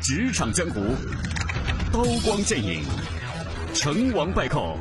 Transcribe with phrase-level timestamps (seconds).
[0.00, 0.80] 职场江湖，
[1.92, 2.82] 刀光剑影，
[3.74, 4.78] 成王败寇，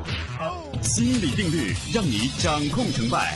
[0.82, 3.36] 心理定律让你掌控成败。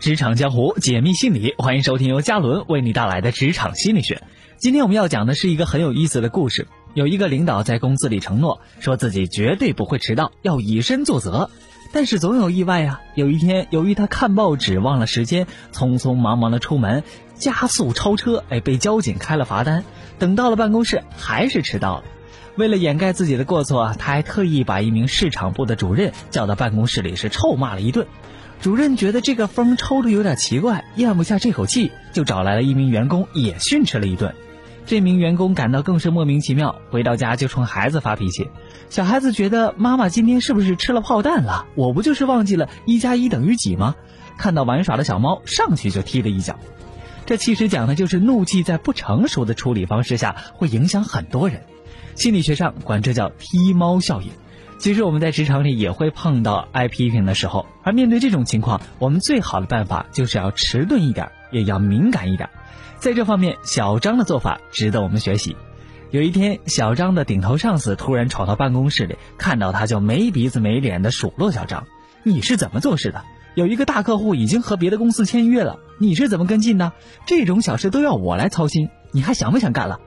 [0.00, 4.22] 职场江湖，解密心理，欢迎收听由嘉伦为你带来的职场心理学。
[4.56, 6.66] 今天我们要讲的是一个很有意思的故事。
[6.94, 11.50] 有一个领导在公司里承诺，说自己绝对不会迟到，要以身作则。
[11.92, 13.00] 但是总有意外啊。
[13.14, 17.04] 有一天，由于他看报纸忘了时间，匆匆忙忙的出门，
[17.44, 19.84] 加速超车，哎，被交警开了罚单。
[20.18, 22.04] 等到了办公室，还是迟到了。
[22.56, 28.06] 为了掩盖自己的过错，他还特意把一名市场部的主任叫到办公室里，是臭骂了一顿。
[28.62, 34.34] 主任觉得这个风抽的有点奇怪，咽不下这口气，就找来了一名员工也训斥了一顿。
[34.86, 38.48] 这名员工感到更是莫名其妙，回到家就冲孩子发脾气。
[38.88, 41.66] 小孩子觉得妈妈今天是不是吃了炮弹了？
[41.74, 43.94] 我不就是忘记了一加一等于几吗？
[44.38, 46.58] 看到玩耍的小猫，上去就踢了一脚。
[47.26, 51.62] 这其实讲的就是怒气在不成熟的处理方式下会影响很多人。
[52.14, 54.30] 心理学上管这叫踢猫效应。
[54.78, 62.50] 其实我们在职场里也会碰到挨批评的时候，而面对这种情况，我们最好的办法就是要迟钝一点，也要敏感一点。
[62.98, 65.56] 在这方面，小张的做法值得我们学习。
[66.10, 71.86] 有一天，小张的顶头上司突然闯到办公室里，看到他就没鼻子没脸的数落小张
[72.22, 73.24] ：“你是怎么做事的？
[73.54, 76.92] 有一个大客户已经和别的公司签约了，你是怎么跟进的？
[77.26, 80.00] 这种小事都要我来操心，你还想不想干了？”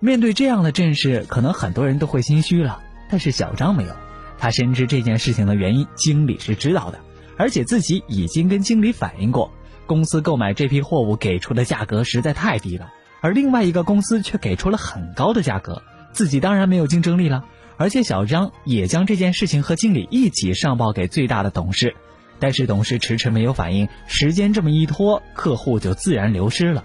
[0.00, 3.92] 面对这样的阵势，可能很多人都会心虚了，但是小张没有，
[4.38, 7.00] 他深知这件事情的原因，经理是知道的，
[7.36, 9.50] 而且自己已经跟经理反映过。
[9.86, 17.44] 公司购买这批货物给出的价格实在太低了，而另外一个公司却给出了很高的价格，自己当然没有竞争力了。
[17.76, 21.96] 而且小张也将这件事情和经理一起上报给最大的董事，
[22.40, 26.84] 但是董事迟迟没有反应，时间这么一拖，客户就自然流失了。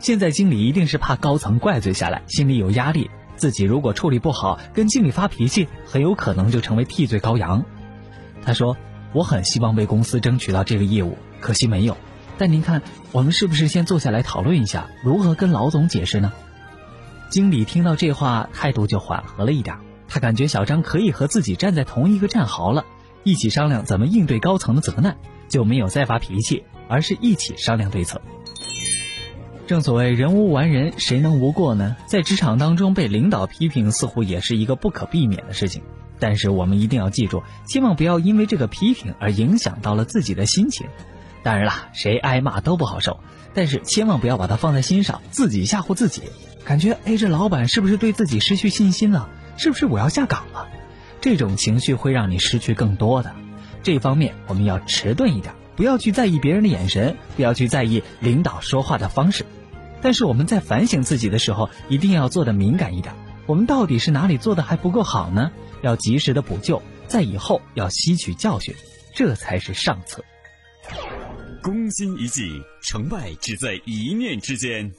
[0.00, 7.64] 现在经理一定是怕高层怪罪下来，心里有压力，自己如果处理不好，跟经理发脾气，很有可能就成为替罪羔羊。
[8.44, 8.76] 他说
[9.12, 11.96] ：“我很希望为公司争取到这个业务，可惜没有。”
[12.38, 16.32] 但您看，我们是不是先坐下来讨论一下，如何跟老总解释呢？
[17.28, 19.76] 经理听到这话，态度就缓和了一点。
[20.06, 22.84] 他感觉小张可以和自己站在同一个战壕了，
[23.22, 25.16] 一起商量怎么应对高层的责难，
[25.48, 28.20] 就没有再发脾气，而是一起商量对策。
[29.66, 31.96] 正所谓人无完人，谁能无过呢？
[32.06, 35.82] 在职场当中被领导批评，似乎也是一个不可避免的事情。
[36.18, 40.86] 但是我们一定要记住，千万不要因为这个批评而影响到了自己的心情。
[41.42, 43.20] 当然了，谁挨骂都不好受，
[43.54, 46.22] 但是千万不要把它放在心上，自己吓唬自己，
[46.64, 49.28] 感觉哎，这老板是不是对自己失去信心了？
[49.58, 50.66] 是不是我要下岗了？
[51.20, 53.34] 这种情绪会让你失去更多的。
[53.82, 59.44] 这方面我们要迟钝一点，不要去在意别人的眼神，不要去在意领导说话的方式。
[60.00, 63.14] 但是我们在反省自己的时候，一定要做的敏感一点。
[63.46, 65.50] 我们到底是哪里做的还不够好呢？
[65.82, 68.74] 要及时的补救，在以后要吸取教训，
[69.14, 70.24] 这才是上策。
[71.62, 74.92] 攻心一计，成败只在一念之间。